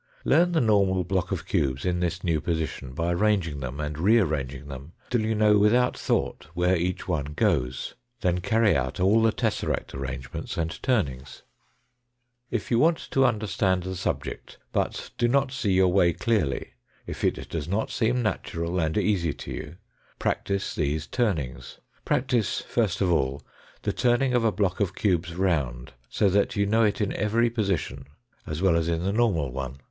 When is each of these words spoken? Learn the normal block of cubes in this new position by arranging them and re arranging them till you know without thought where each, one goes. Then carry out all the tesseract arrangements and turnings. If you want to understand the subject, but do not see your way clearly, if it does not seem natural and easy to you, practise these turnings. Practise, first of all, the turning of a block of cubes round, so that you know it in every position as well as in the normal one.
Learn 0.25 0.53
the 0.53 0.61
normal 0.61 1.03
block 1.03 1.31
of 1.31 1.45
cubes 1.47 1.85
in 1.85 1.99
this 1.99 2.23
new 2.23 2.41
position 2.41 2.93
by 2.95 3.11
arranging 3.13 3.59
them 3.59 3.79
and 3.79 3.99
re 3.99 4.17
arranging 4.17 4.65
them 4.67 4.93
till 5.11 5.21
you 5.21 5.35
know 5.35 5.59
without 5.59 5.95
thought 5.95 6.47
where 6.55 6.75
each, 6.75 7.07
one 7.07 7.33
goes. 7.35 7.93
Then 8.21 8.39
carry 8.39 8.75
out 8.75 8.99
all 8.99 9.21
the 9.21 9.31
tesseract 9.31 9.93
arrangements 9.93 10.57
and 10.57 10.81
turnings. 10.81 11.43
If 12.49 12.71
you 12.71 12.79
want 12.79 13.11
to 13.11 13.27
understand 13.27 13.83
the 13.83 13.95
subject, 13.95 14.57
but 14.71 15.11
do 15.19 15.27
not 15.27 15.51
see 15.51 15.73
your 15.73 15.89
way 15.89 16.13
clearly, 16.13 16.73
if 17.05 17.23
it 17.23 17.47
does 17.47 17.67
not 17.67 17.91
seem 17.91 18.23
natural 18.23 18.79
and 18.81 18.97
easy 18.97 19.35
to 19.35 19.51
you, 19.51 19.75
practise 20.17 20.73
these 20.73 21.05
turnings. 21.05 21.77
Practise, 22.05 22.59
first 22.61 23.01
of 23.01 23.11
all, 23.11 23.43
the 23.83 23.93
turning 23.93 24.33
of 24.33 24.43
a 24.43 24.51
block 24.51 24.79
of 24.79 24.95
cubes 24.95 25.35
round, 25.35 25.93
so 26.09 26.27
that 26.27 26.55
you 26.55 26.65
know 26.65 26.81
it 26.81 27.01
in 27.01 27.13
every 27.13 27.51
position 27.51 28.05
as 28.47 28.63
well 28.63 28.75
as 28.75 28.87
in 28.89 29.03
the 29.03 29.13
normal 29.13 29.51
one. 29.51 29.77